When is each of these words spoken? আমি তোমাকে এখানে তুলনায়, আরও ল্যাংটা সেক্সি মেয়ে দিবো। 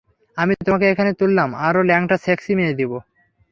আমি 0.37 0.53
তোমাকে 0.65 0.85
এখানে 0.89 1.11
তুলনায়, 1.19 1.53
আরও 1.67 1.81
ল্যাংটা 1.89 2.15
সেক্সি 2.25 2.51
মেয়ে 2.57 2.77
দিবো। 2.79 2.97